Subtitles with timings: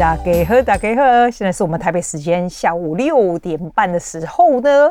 [0.00, 4.90] 大家好，大家好，现在是我们台北时间下午六点半的时候呢。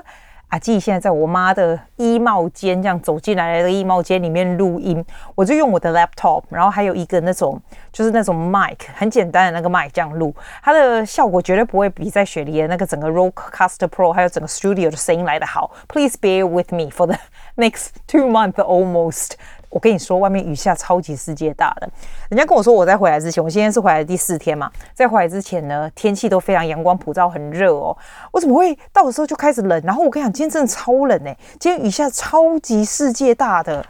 [0.50, 5.04] 阿纪现在在我妈的衣帽间这样走进来的衣帽间里面录音，
[5.34, 7.60] 我就用我的 laptop，然后还有一个那种
[7.92, 10.34] 就是那种 mic，很简单的那个 mic 这样录，
[10.64, 15.71] 它的效果绝对不会比在雪梨的那个整个 Rodecaster Pro 还有整个 studio 的声音来得好。
[15.88, 17.18] Please bear with me for the
[17.55, 19.32] next two months almost。
[19.69, 21.89] 我跟你说，外面雨下超级世界大的。
[22.29, 27.96] 人家跟我说，我在回来之前，我今天是回来第四天嘛，在回来之前呢，天气都非常阳光普照，很热哦。
[28.32, 29.82] 我怎么会到的时候就开始冷？
[29.83, 31.37] 然后我跟你讲，今天真的超冷哎！
[31.60, 33.86] 今天雨下超级世界大的，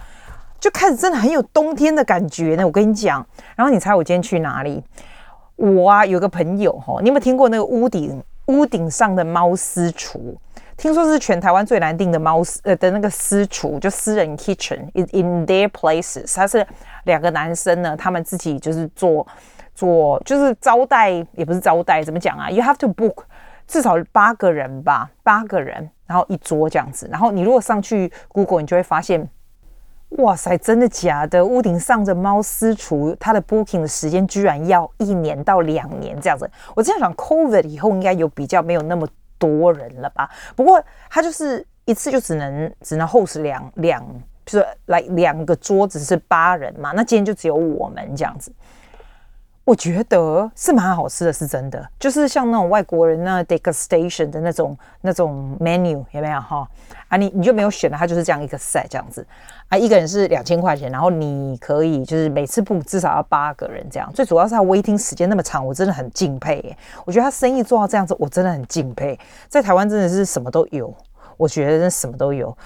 [0.59, 2.65] 就开始真的很有冬天的感觉呢。
[2.65, 3.25] 我跟你讲，
[3.55, 4.83] 然后你猜我今天去哪里？
[5.55, 10.35] 我啊，有个朋友哈，你有没有听过那个屋顶屋顶上的猫私厨？
[10.79, 16.33] 听说是全台湾最难订的猫私呃的那个私厨，就私人 kitchen in in their places。
[16.33, 16.65] 他是
[17.03, 19.27] 两个男生呢，他们自己就是做
[19.75, 23.23] 做就是招待，也不是招待，怎么讲啊？You have to book
[23.67, 27.09] 至少八个人吧，八个人，然后一桌这样子。
[27.11, 29.29] 然后你如果上去 Google，你就会发现，
[30.11, 31.45] 哇塞，真的假的？
[31.45, 36.49] 屋顶上的猫私厨，它的 booking 的时间居然要一年到两年这样子。
[36.73, 39.05] 我这样想，COVID 以后应该有比较没有那么。
[39.39, 40.29] 多人了吧？
[40.55, 44.05] 不过他就是一次就只能只能 host 两两，
[44.45, 46.91] 就是来两个桌子是八人嘛。
[46.91, 48.51] 那今天就只有我们这样子，
[49.69, 51.87] 我觉得是蛮好吃的，是真的。
[51.99, 56.67] 就是像那种外国人那 degustation 的那种那种 menu 有没有哈？
[57.07, 59.23] 啊你，你就没有选了，它就是这样一个 set 这样子。
[59.67, 64.11] 啊，一个人是两千块钱，然后你可以就是每次不至少要八个人这样。
[64.11, 66.75] 最主要是他 waiting 时间那么长，我真的很敬佩耶。
[67.05, 69.19] 我觉得他生意做到这样子，我真的很敬佩。
[69.47, 70.91] 在台湾真的是什么都有，
[71.37, 72.57] 我觉得真的什么都有。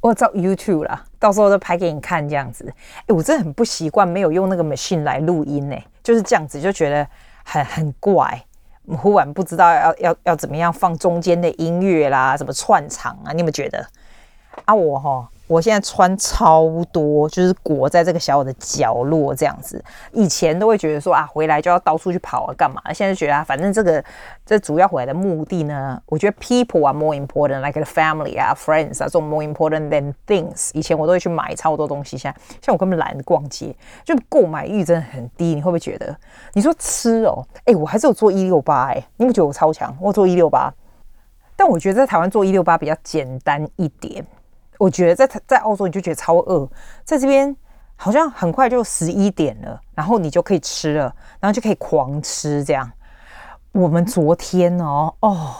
[0.00, 2.72] 我照 YouTube 啦，到时候都拍给你看这样子。
[3.06, 5.76] 哎，我真的很不习惯没有用那个 machine 来录音呢，
[6.08, 7.06] 就是这样子就觉得
[7.44, 8.42] 很很怪。
[8.96, 13.32] 忽然不知道要要要怎么样放中间的音乐啦，怎么串场啊？
[13.32, 13.86] 你有没有觉得？
[14.64, 15.28] 啊，我哈。
[15.48, 19.82] 我现在穿超多，就是裹在这个小小的角落这样子。
[20.12, 22.80] 以前都会觉得说啊，回来就要到处去跑啊，干嘛？
[22.92, 24.04] 现在觉得啊，反正这个
[24.44, 30.70] 这主要回来的目的呢，我觉得 people are more important，like the family 啊，friends 啊，这种 more important than things。
[30.74, 35.54] 以前我都会去买超多东西，现在像我根本懒得逛街，就购买欲真的很低。
[35.54, 36.14] 你会不会觉得？
[36.52, 39.96] 你说吃哦，哎，我还是有做一六八哎，你不觉得我超强？
[39.98, 40.70] 我做一六八，
[41.56, 44.24] 但我觉得在台湾做一六八比较简单一点。
[44.78, 46.68] 我觉得在在澳洲你就觉得超饿，
[47.04, 47.54] 在这边
[47.96, 52.90] 好像很快就十一点了，然后你就可以吃了，然后就可以狂吃这样。
[53.72, 55.54] 我们昨天哦哦，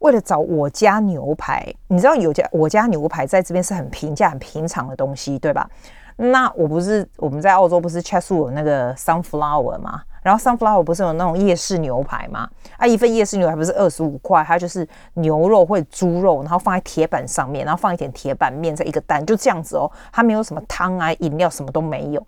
[0.00, 5.68] 为了找我家牛排，你知道有家我家牛排在这边是很平价、很平常的东西，对吧？
[6.16, 10.02] 那我不是我们在澳洲不是 Chatswood 有那个 Sunflower 吗？
[10.28, 12.46] 然后 Sunflower 不是有那种夜市牛排吗？
[12.76, 19.90] 啊，一份夜市牛排不是二十五块，它就是牛肉或者猪肉，然后放在铁板上面，然后放一点铁板面，在一个蛋，就这样子哦。
[20.12, 22.22] 它没有什么汤啊、饮料，什么都没有。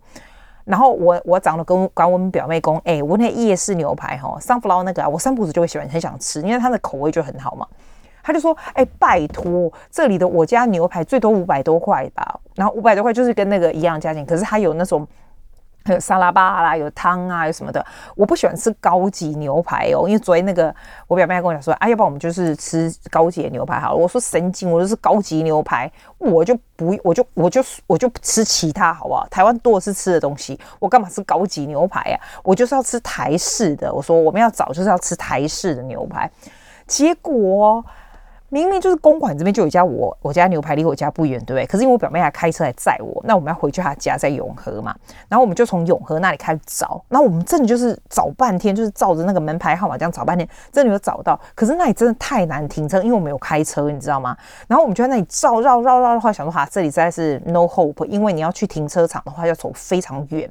[0.64, 7.66] 然后我我长得跟管我们表妹讲，哎、我那夜市牛排哈、哦、，Sunflower 那个啊，我三不子就会喜欢，很想吃，因为它的口味就很好嘛。
[8.22, 15.06] 他就说，哎、拜托，这里的我家牛排最多五百多块吧，然后五百多块就是跟那个一样价钱，可是它有那种。
[15.84, 17.84] 还有沙拉吧啦，有汤啊，有什么的。
[18.14, 20.74] 我不喜欢吃高级牛排哦，因为昨天那个
[21.06, 23.96] 我表妹跟我讲说，啊，要不然我们就是吃高级的牛排好了。
[23.96, 29.26] 我说神经，我就是高级牛排，我就不，我就我就我就吃其他好不好？
[29.30, 32.42] 台湾多的是吃的东西，我干嘛吃高级牛排呀、啊？
[32.44, 33.92] 我就是要吃台式的。
[33.92, 36.30] 我说我们要找就是要吃台式的牛排，
[36.86, 37.84] 结果。
[38.50, 41.64] 明明就是公馆这边就有一家我我家牛排离我家不远，对不对？
[41.66, 44.94] 可是因为我表妹还开车来载我，那我们要回去她家在永和嘛，
[45.28, 51.40] 然后我们就从永和那里开始找，那我们真的就是找半天，就是照着那个门牌号码这样找半天，真的有找到。
[51.54, 54.36] 可是那里真的太难停车，因为我们有开车，你知道吗？
[54.66, 60.50] 然后我们就在那里绕绕绕绕的话，想说哈，这里实在是 no hope，因为你要去停车场的话要走非常远。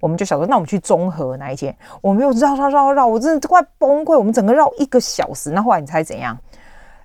[0.00, 4.18] 我们就想说，那我们去中和那一间，我们又绕绕绕绕，我真的快崩溃。
[4.18, 6.36] 我们整个绕一个小时，那后来你猜怎样？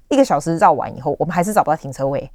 [0.10, 2.30] 一个小时绕完以后，我们还是找不到停车位。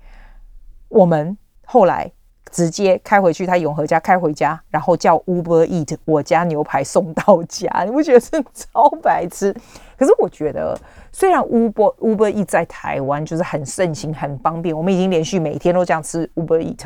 [0.88, 2.10] 我们后来
[2.50, 7.84] 直接开回去他永和家，开回家，然后叫 Uber Eat 我家牛排送到家。
[7.84, 9.54] 你不觉得是 超白痴？
[9.96, 10.78] 可是我觉得，
[11.12, 16.84] 虽然 Uber Uber Eat 在台湾就是很盛行、很方便，我们已经连续每天都这样吃 Uber Eat，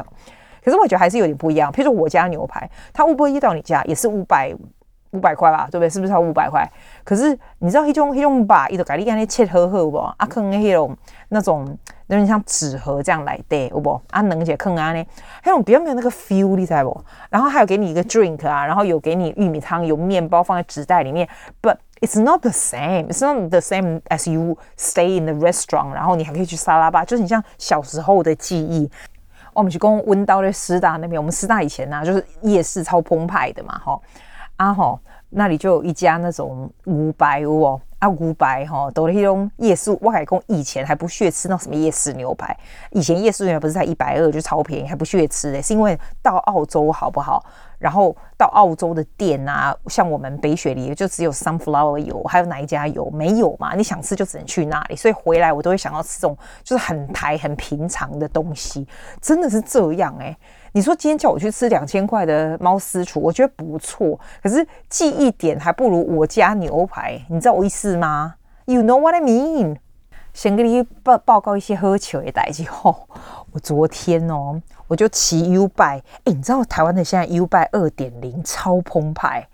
[0.64, 1.72] 可是我觉得还是有点不一样。
[1.72, 4.54] 譬如说我家牛排，他 Uber Eat 到你家也是五百。
[5.16, 5.88] 五百块吧，对不对？
[5.88, 6.68] 是不是超五百块？
[7.02, 9.96] 可是你知道那种那种把，伊就改你干那切盒盒不？
[9.96, 10.96] 啊，坑那种
[11.30, 11.66] 那种
[12.08, 14.00] 有点像纸盒这样来的，有不？
[14.10, 15.04] 啊，能解坑啊呢？
[15.44, 17.04] 那种比较没有那个 feel，你知道不？
[17.30, 21.28] 然后还有给你一个 drink 啊，然后有给你玉米汤，有面包放在纸袋里面
[21.62, 23.08] ，But It's not the same.
[23.08, 28.90] It's not the same as you stay in the restaurant，然后你还可以去沙拉吧，就是你像小时候的记忆。
[29.54, 34.02] 我们去跟温叨的师大那边，我们师大以前呢、啊，就是夜市超澎湃的嘛，吼
[34.56, 34.98] 啊吼，
[35.30, 37.80] 那里就有一家那种五百屋哦。
[37.98, 39.90] 啊，五百哈，都是那种夜市。
[40.02, 42.54] 我还讲以前还不屑吃那什么夜市牛排，
[42.90, 47.42] 以前夜市牛排不是才一百二就超便宜，还不屑吃嘞，是因为到澳洲好不好？
[47.78, 53.75] 然后到澳洲的店啊，像我们北雪梨就只有 sunflower 油，还有哪一家有没有嘛？
[53.75, 58.87] 你想吃就只能去那里，所以回来我都会想要吃这种就是很台很平常的东西，
[59.20, 60.37] 真的是这样诶、
[60.73, 64.19] 你说今天叫我去吃两千块的猫私厨，我觉得不错。
[64.43, 68.34] 可是记忆点还不如我家牛排，你知道我意思吗
[68.67, 69.76] ？You know what I mean？
[70.36, 73.08] 先跟你报报告一些喝酒的代志 后，
[73.52, 79.48] 我昨天哦，我就骑 U bike，哎，你知道台湾的现在 U bike 二点零超澎湃。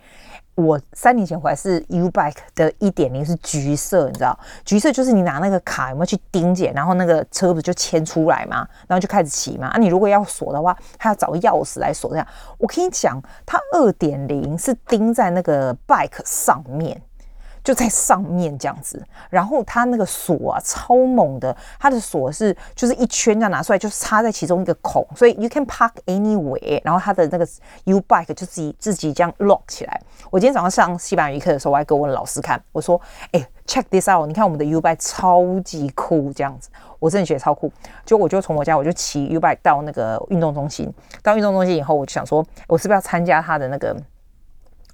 [0.56, 9.68] 我三年前回来是 U Bike 的一点零是橘色，你知道，橘色就是你拿那个卡有没有去钉解，然后那个车子就牵出来嘛，然后就开始骑嘛。
[9.68, 12.10] 啊，你如果要锁的话，还要找钥匙来锁。
[12.10, 12.26] 这样，
[12.58, 17.00] 我跟你讲，它二点零是钉在那个 Bike 上面。
[17.62, 19.00] 就在上面这样子，
[19.30, 26.80] 然后它那个锁啊超猛的，它的锁是就是一圈这样拿出来，就是插在其中一个孔，所以 you can park anywhere。
[26.84, 27.46] 然后它的那个
[27.84, 30.00] U bike 就自己自己这样 lock 起来。
[30.30, 33.00] 我今天早上上西班牙语课的时候，我还给我老师看，我说
[33.32, 36.68] ：“哎，check this out，你看我们的 U bike 超级酷，这样子，
[36.98, 37.72] 我真的觉得超酷。”
[38.04, 40.92] 就我就从我家我就骑 U bike 到那个运动中心，
[41.22, 43.96] 到运动中心以后，我就想说，我是不是要参加他的那个。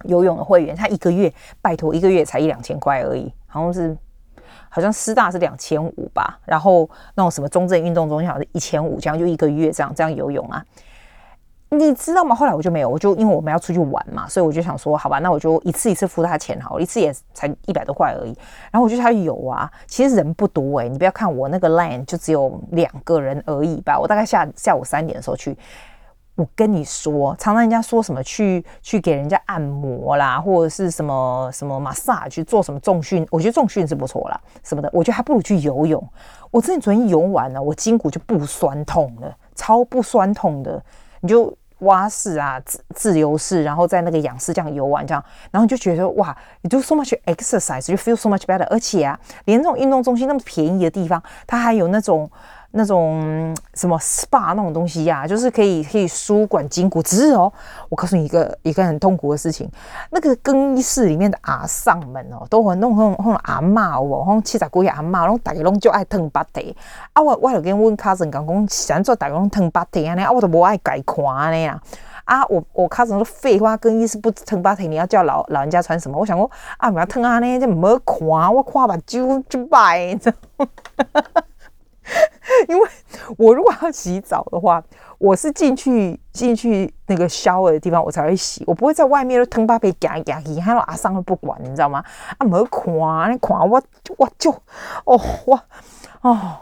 [0.04, 3.96] 游泳的会员，他一个月拜托一个月才一两千块而已，好像是
[4.68, 10.64] 好像师大是两千五吧，然后那种什么中正运动中心好像一千五，这样就一个月这样这样游泳啊，
[11.70, 12.34] 你知道吗？
[12.34, 18.36] 后来我就没有，我就因为我们要出去玩嘛，所以我就想说，好吧，那我就一次一次付他钱好，一次也才一百多块而已。
[18.70, 25.56] 然后我就下去游啊，其实人不多诶、你不要看我那个 line 就只有两个人而已吧，我大概下下午三点的时候去。
[26.38, 36.00] 我跟你说，常常人家说什么去去给人家按摩啦，或者是什么什么马萨去做什么重训，我觉得重训是不错啦，什么的，我觉得还不如去游泳。
[36.52, 40.80] 我真的昨天游完了，我筋骨就不酸痛了，超不酸痛的。
[41.22, 48.64] 你就蛙式啊，自自由式，然后在那个仰式这样游完，这样，然后你就觉得哇，你 do so much exercise，you feel so much better。
[48.68, 52.30] 而且啊，连这种运动中心那么便宜的地方，它还有那种。
[52.70, 57.02] 那种什么 SPA 那种东西呀、就是可以可以舒缓筋骨。
[57.02, 57.50] 只是哦，
[57.88, 59.70] 我告诉你一个一个很痛苦的事情，
[60.10, 66.76] 那个更衣室里面的阿上们哦，都很弄弄弄阿嬷哦，弄七十几岁阿嬷，拢大家拢就爱烫巴蒂。
[67.14, 71.80] 啊，我我有跟阮 cousin 讲讲，想做大家拢烫巴蒂安尼，啊，我都无爱改看安尼啊。
[72.24, 76.18] 啊，我我 cousin 说废话，更衣室不烫巴蒂，你要叫老老人家穿什么？
[76.18, 80.68] 我想说啊，不要烫安尼，这没看，我看把就就摆，你知道吗？
[82.68, 82.88] 因为
[83.36, 84.82] 我如果要洗澡的话，
[85.18, 88.64] 我是进去进去那个 shower 的地方，我才会洗。
[88.66, 92.02] 我不会在外面都腾巴被夹夹一，还有阿桑都不管，你知道吗？
[92.38, 93.82] 啊，没看，你看我
[94.16, 94.50] 我就
[95.04, 95.60] 哦我
[96.22, 96.58] 哦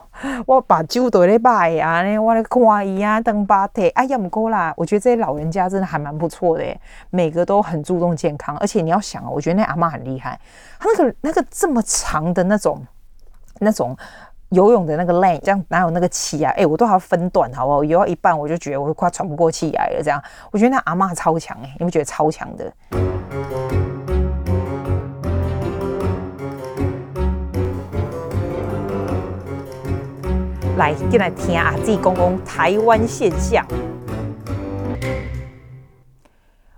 [0.46, 4.74] 我把酒都在摆啊，呢我来看伊啊，腾巴腿哎呀，不够啦。
[4.76, 6.64] 我觉得这些老人家真的还蛮不错的，
[7.10, 8.56] 每个都很注重健康。
[8.58, 10.40] 而且你要想啊，我觉得那阿妈很厉害，
[10.80, 12.84] 她那个那个这么长的那种
[13.60, 13.96] 那种。
[14.50, 16.50] 游泳的那个 lane，这样哪有那个气啊？
[16.52, 17.82] 哎、欸，我都还要分段，好不好？
[17.82, 20.02] 游到一半我就觉得我快喘不过气来了。
[20.02, 20.22] 这样，
[20.52, 22.72] 我觉得那阿妈超强哎、欸，你们觉得超强的？
[30.76, 33.66] 来，进来听阿弟讲讲台湾现象。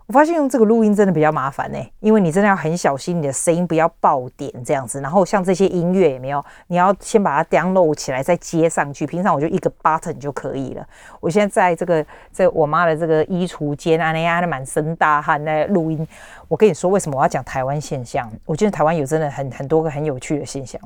[0.08, 5.02] 我发现用这个录音真的比较麻烦呢、因为你真的要很小心你的声音不要爆点这样子。
[5.02, 9.06] 然后像这些音乐也没有，你要先把它 download 起来再接上去。
[9.06, 10.88] 平常我就一个 button 就可以了。
[11.20, 16.08] 我现在在这个在我妈的这个衣橱间啊，那样的满身大汗在录音。
[16.48, 18.32] 我跟你说，为什么我要讲台湾现象？
[18.46, 20.80] 我觉得台湾有真的很很多个很有趣的现象。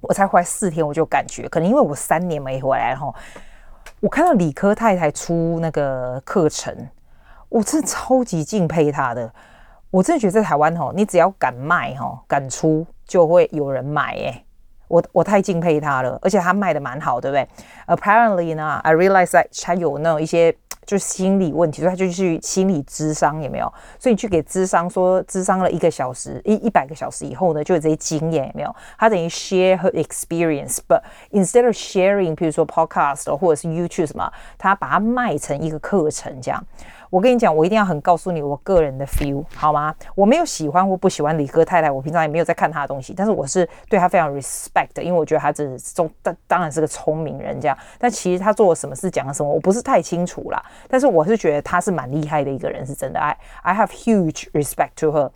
[0.00, 3.14] 我才回来四天，我就感觉可能因为我三年没回来哈。
[4.00, 6.74] 我看到理科太太出那个课程。
[7.56, 9.32] 我真的超级敬佩他的，
[9.90, 14.44] 我真的觉得在台湾吼，你只要敢卖吼，敢出就会有人买哎，
[14.88, 17.48] 我我太敬佩他了，而且他卖的蛮好，对不对
[17.86, 23.72] ？Apparently 呢，I realize that 他有那种一些就是心理问题，所以他就去心理咨商，有没有？
[23.98, 28.76] 所以你去给咨商说咨商了一个小时一一百个小时以后呢，就有这些经验，有没有？
[28.98, 31.00] 他等于 share her experience，but
[31.32, 36.62] instead of sharing，比如说 podcast 或者是 YouTube 什么，他把它卖成一个课程这样。
[37.16, 39.94] 我跟你讲，我一定要很告诉你我个人的 feel 好吗？
[40.14, 47.78] 我没有喜欢或不喜欢理科太太，我平常也没有在看她的东西，但是我是对她非常 respect，因为我觉得她真是聪，当当然是个聪明人这样。
[47.98, 50.62] 但其实她做了什么事，讲了什么，我不是太清楚啦。
[50.88, 53.18] 但是我是觉得她是蛮厉害的一个人，是真的。
[53.18, 55.30] I I have huge respect to her。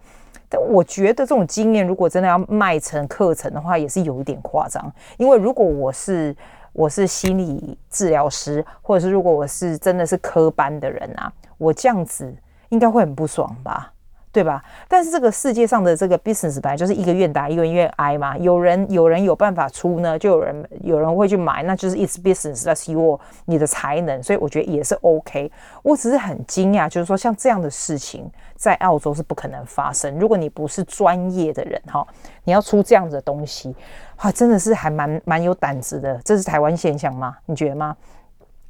[0.51, 4.93] 但我觉得这种经验如果真的要卖成课程的话，也是有一点夸张。
[5.17, 6.37] 因为如果我是
[6.75, 11.33] 我是心理治疗师，或者是如果我是真的是科班的人啊。
[11.61, 12.35] 我这样子
[12.71, 13.93] 应该会很不爽吧，
[14.33, 14.65] 对吧？
[14.89, 18.35] 但是这个世界上的这个 business 本来就是一个愿打一个愿挨嘛。
[18.39, 25.53] 有人有人有办法出呢，就有人有人会去买，那就是 it's business，that's your 你的才能，所以我觉得也是 OK。
[25.83, 30.19] 我只是很惊讶，就是说像这样的事情在澳洲是不可能发生。
[30.19, 32.07] 如果你不是专业的人哈，
[32.45, 33.75] 你要出这样子的东西，
[34.23, 36.19] 哇，真的是还蛮蛮有胆子的。
[36.25, 37.37] 这是台湾现象吗？
[37.45, 37.97] 你觉得吗？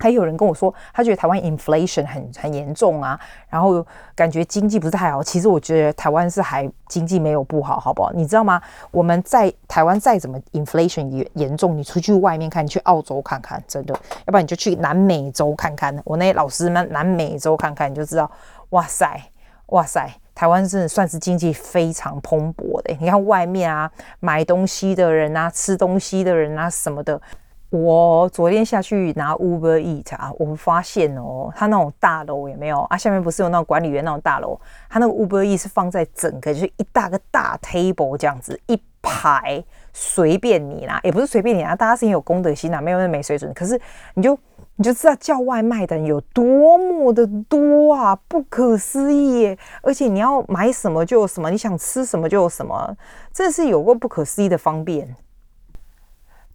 [0.00, 5.23] 还有人跟我说，他觉得台湾 inflation 很很严重啊，然后感觉经济不是太好。
[5.23, 8.11] 其实我觉得台湾是还经济没有不好，好不好？
[8.12, 8.61] 你知道吗？
[8.90, 15.95] 我们在台湾再怎么 inflation 严严重，你出去外面看，你去澳洲看看，真的，要不然你就去南美洲看看。
[16.04, 18.30] 我那些老师们南美洲看看，你就知道，
[18.71, 19.21] 哇塞，
[19.66, 22.97] 哇塞，台湾真的算是经济非常蓬勃的。
[22.99, 23.90] 你看外面啊，
[24.21, 27.21] 买东西的人啊，吃东西的人啊，什么的。
[27.71, 32.97] 我昨天下去拿 Uber Eat 啊，我发现哦，他那种大楼也没有啊？
[32.97, 34.61] 下面不是有那种管理员那种大楼？
[34.89, 39.62] 他那个 Uber Eat 是放在整个就是一大个大 table 这样子一排，
[39.93, 43.55] 随便你拿，也不是随便你拿，大家是有公德心啊，没有那没水准。
[43.55, 43.81] 可是
[44.15, 44.37] 你就
[44.75, 49.59] 你就知道叫外卖的人有多么的多啊，不可思议耶！
[49.81, 52.97] 而且你要买什么就有什么，你想吃什么就有什么，
[53.33, 55.15] 这是有过不可思议的方便。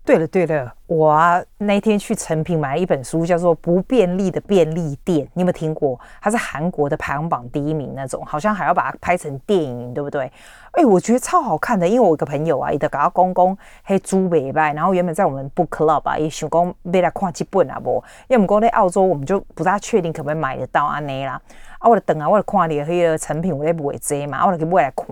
[0.04, 6.00] 对了对了，我啊那天去诚品买了一本书，叫做《不便利的便利店》，你有没有听过？
[6.22, 10.32] 它是韩国的排行榜第一名那种，好像还要把它拍成电影，对不对？
[10.74, 21.42] 哎，我觉得超好看的，因为我一个朋友啊，伊的搞公公黑猪尾巴，然后原本在我们 book club 啊，也想讲买来看几本啊，不，因为我们讲在澳洲，我们就不大确定可不可以买得到安内啦。
[21.80, 25.08] 啊，我就等啊，我就看你迄个成品，我在买这嘛，我就去买来看。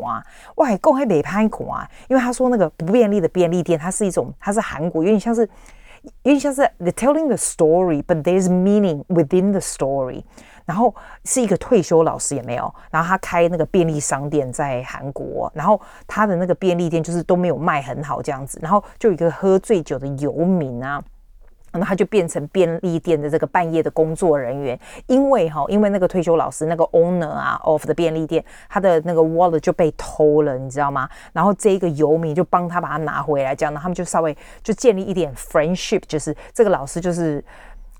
[0.56, 5.48] 我还讲还没拍看，因为他说那个不便利的便利店，它是一种，它是韩国，有点像是，
[6.24, 10.24] 有点像是 the telling the story，but there's meaning within the story。
[10.66, 10.96] 然后
[11.26, 21.04] 是一个退休老师也没有，然后他开那个便利商店在韩国，然后他的那个便利店就是都没有卖很好这样子，然后就有一个喝醉酒的游民啊。
[21.74, 31.10] 那他就变成便利店的这个半夜的工作人员，因为哈，因为那个退休老师那个 owner 啊，of 的便利店，他的那个 wallet 就被偷了，你知道吗？
[31.34, 37.44] 然后这一个游民就帮他把它拿回来，这样呢，他们就稍微就建立一点 friendship，就是这个老师就是。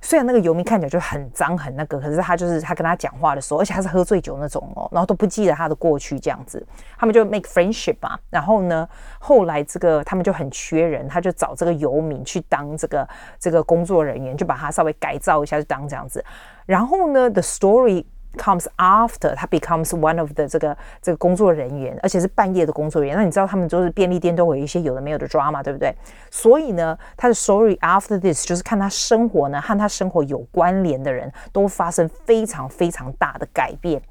[0.04, 6.64] 虽然那个游民看起来就很脏很那个，可是他就是他跟他讲话的时候，而且他是喝醉酒那种哦，然后都不记得他的过去这样子，
[6.98, 8.20] 他们就 make friendship 嘛。
[8.30, 13.08] 然后呢，后来这个他们就很缺人，他就找这个游民去当这个
[13.40, 16.24] 这个工作人员，就把他稍微改造一下，就当这样子。
[16.66, 18.04] 然后呢，the story。
[18.36, 23.16] Comes after 他 becomes one of the 这个这个工作人员，而且是半夜的工作人员。
[23.16, 25.96] 那你知道他们就是便利店都会有一些有的没有的 drama，对不对？
[26.32, 34.02] 所以呢，他的 story after this 就是看他生活呢和他生活有关联的人都发生非常非常大的改变。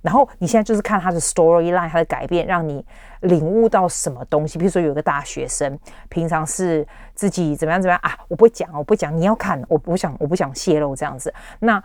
[0.00, 2.82] 然后你现在就是看他的 storyline，他的改变让你
[3.20, 4.58] 领悟到什么东西。
[4.58, 5.78] 比如说有个大学生，
[6.08, 8.16] 平常是自己怎么样怎么样啊？
[8.28, 11.34] 我不会讲，我不讲，你要看，我不想我不想泄露这样子。
[11.58, 11.82] 那。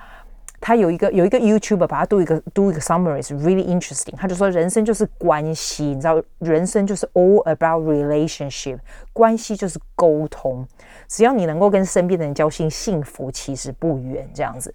[0.61, 4.15] 他有一个有一个 YouTuber 把他读一个读一个 summary is really interesting。
[4.15, 8.77] 他就说人生就是关系，你知道，人生就是 all about relationship，
[9.11, 10.65] 关系就是沟通。
[11.07, 14.29] 只要你能够跟身边的人交心，幸福其实不远。
[14.35, 14.71] 这样子，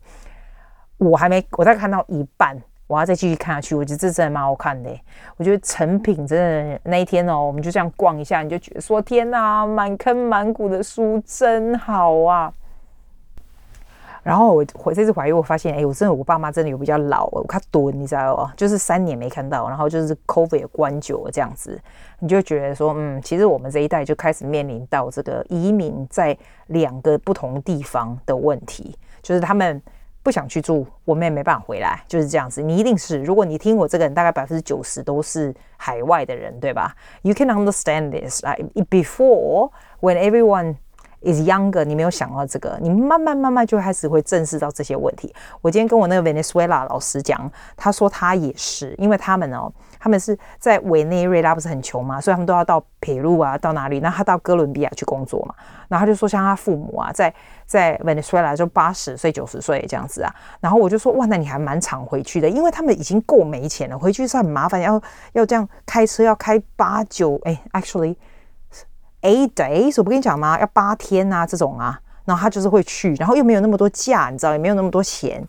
[0.98, 3.76] 我还没，我再看到一半，我要再继续看下去。
[3.76, 4.90] 我觉得这真的蛮好看的。
[5.36, 12.52] 我觉得成品真的那一天哦，我们就这样逛一下，你就觉得说天哪，满坑满谷的书真好啊。
[14.26, 18.52] 然后我回这次怀孕，我发现，哎，我真的，我爸妈真的有比较老，我看多，你知道吗？
[18.56, 21.80] 就是三年没看到，然后就是 COVID 也关久了这样子，
[22.18, 29.80] 你就觉得说，嗯，其实我们这一代就开始面临到这个移民在两个不同地方的问题，就是他们
[30.24, 32.60] 不想去住，我们也没办法回来，就是这样子。
[32.60, 36.92] 你一定是，如果你听我这个人，大概百分之九十都是海外的人，对吧
[37.22, 40.74] ？You can understand this, like before when everyone
[41.26, 45.34] is younger，你没有想到这个，你慢慢慢慢就开始会正视到这些问题。
[45.60, 53.98] 我今天跟我那个 Venezuela 老师讲，他说他也是，因为他们哦，他们是在委内瑞拉不是很穷嘛，所以他们都要到秘鲁啊，到哪里？
[54.00, 55.54] 那他到哥伦比亚去工作嘛，
[55.88, 57.34] 然后他就说像他父母啊，在
[57.66, 65.02] 在 Venezuela 就八十岁、九十岁这样子啊，然后我就说哇，那你还蛮常回去的，因为他们已经够没钱了，回去是很麻烦，要
[65.32, 68.16] 要这样开车要开八九哎，actually。
[69.26, 70.56] Eight days，我不跟你讲吗？
[70.60, 75.44] 要八天啊，这种啊，然后他就是会去，然后又没有那么多假，你知道，也没有那么多钱。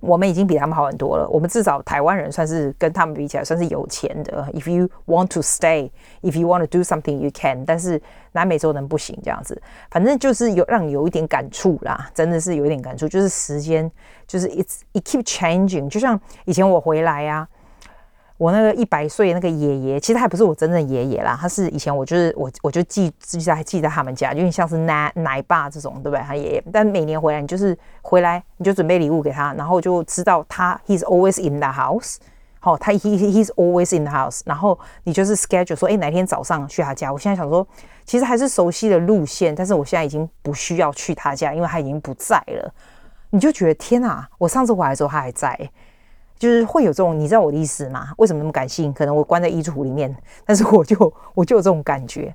[0.00, 1.28] 我们已经比他们好很多了。
[1.28, 4.48] 我们至少台湾人算是跟他们比起来算是有钱的。
[4.54, 5.90] If you want to stay,
[6.22, 7.66] if you want to do something, you can。
[7.66, 8.00] 但是
[8.32, 9.60] 南美洲人不行这样子。
[9.90, 13.06] 反正就是有让你有一点感触啦，真的是有一点感触。
[13.06, 13.90] 就是时间，
[14.26, 15.86] 就是 it's it keep changing。
[15.90, 17.59] 就像以前我回来呀、啊。
[18.40, 26.20] 我那个一百岁那个爷爷，其实还不是我真正爷爷啦，他是以前我就是我我就寄寄在记在他们家，有点像是奶奶爸这种，对不对？
[26.20, 32.16] 他爷爷，但每年回来你就是回来你就准备礼物给他，然后就知道他 he's always in the house，
[32.60, 37.12] 好，他 he he's always in the house，然后你就是 schedule 说，哎，哪天早上去他家。
[37.12, 37.68] 我现在想说，
[38.06, 42.72] 其实还是熟悉的路线，但是我现在已经不需要去他家，因为他已经不在了。
[43.28, 45.70] 你就觉得天哪，我上次回来的时候他还在。
[46.40, 48.14] 就是会有这种，你知道我的意思吗？
[48.16, 48.90] 为什么那么感性？
[48.94, 50.16] 可能我关在衣橱里面，
[50.46, 52.34] 但是我就我就有这种感觉。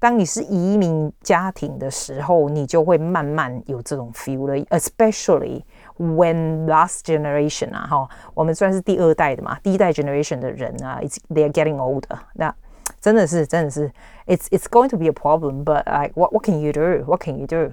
[0.00, 4.56] 当你是移民家庭的时候，你就会慢慢有这种 feel 了。
[4.76, 5.62] Especially
[5.96, 12.18] when last generation 啊，哈，我们算是第二代的嘛，第一代 generation 的人啊，it's they are getting older。
[12.34, 12.52] 那
[13.00, 13.88] 真的是真的是
[14.26, 17.72] ，it's it's going to be a problem，but like what what can you do？What can you do？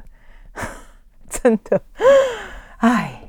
[1.27, 1.81] 真的，
[2.77, 3.20] 唉。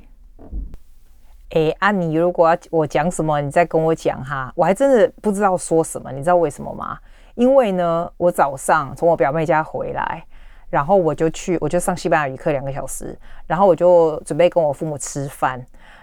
[1.54, 4.50] 哎，啊，你如果要我讲什么，你再跟我讲哈。
[4.56, 6.98] 我还真的不知道说什么，你知道为什么吗？
[7.34, 10.24] 因为呢，我早上从我表妹家回来，
[10.70, 13.14] 然后我就去，我就上西班牙语课两个小时，
[13.46, 15.58] 然后我就准备跟我父母吃饭，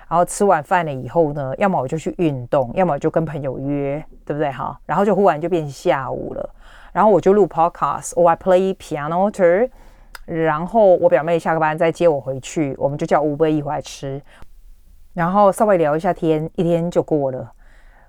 [0.08, 4.80] 然后吃完饭了以后呢，要么我就去运动，要么就跟朋友约，对不对哈？
[4.86, 6.48] 然后就忽然就变下午了，
[6.94, 9.68] 然后我就录 podcast，我还 play piano too，
[10.26, 14.22] 然后我表妹下个班再接我回去，我们就叫吴博一回来吃。
[15.20, 17.52] 然后稍微聊一下天，一天就过了。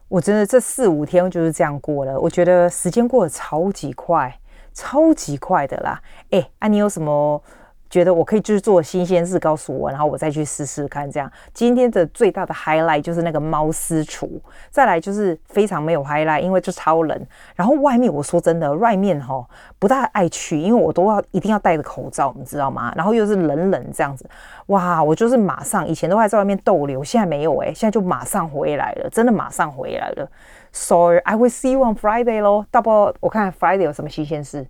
[0.07, 2.17] 我真的这四五天就是这样过了。
[2.21, 4.33] 我觉得时间过得超级快，
[4.73, 6.01] 超级快的啦。
[6.31, 7.43] 哎，那，你有什么？
[7.91, 11.11] 觉得我可以就是做新鲜事，告诉我，然后我再去试试看。
[11.11, 17.27] 这样今天的最大的 highlight 就是那个猫私厨，再来就是非常没有 highlight，因为就超冷。
[17.57, 19.45] 然后外面我说真的，外面哈
[19.81, 22.93] 不大爱去，因为我都要一定要戴着口罩，你知道吗？
[22.95, 24.25] 然后又是冷冷这样子，
[24.67, 25.03] 哇！
[25.03, 30.31] 我就是马上以前都还在外面逗留，现在没有诶、欸，现在就马上回来了，真的马上回来了。
[30.73, 32.65] Sorry，I will see you on Friday 咯。
[32.71, 34.65] 大不我看 Friday 有什么新鲜事。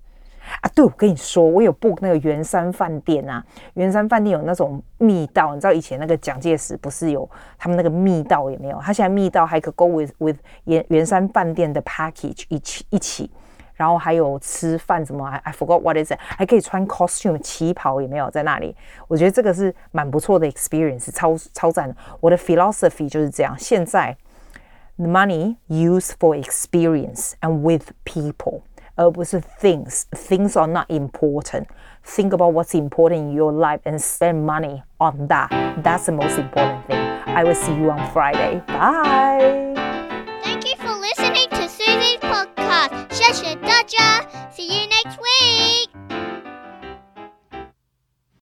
[0.60, 8.78] 啊，对，我跟你说，我有 book 那个圆山饭店啊，圆山饭店有那种密道，你知道以前那个蒋介石不是有他们那个密道有没有？
[8.80, 13.30] 他现在密道还可 go with with 圆圆山饭店的 package 一起一起，
[13.74, 18.76] 然后还有吃饭什么，I forgot what is it，还可以穿 costume 旗袍有没有在那里？
[19.08, 21.96] 我觉得这个是蛮不错的 experience，超超赞的。
[22.20, 24.16] 我的 philosophy 就是这样，现在
[24.98, 28.60] money use for experience and with people。
[28.99, 30.03] 而不是 things.
[30.12, 31.67] Things are not important.
[32.03, 35.49] Think about what's important in your life and spend money on that.
[35.84, 36.99] That's the most important thing.
[37.25, 38.62] I will see you on Friday.
[38.67, 39.68] Bye.